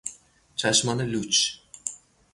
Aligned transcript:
چشمان 0.55 1.01
لوچ 1.01 1.55